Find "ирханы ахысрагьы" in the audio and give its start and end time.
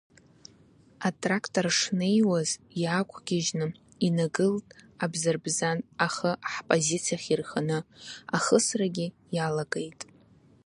7.33-9.07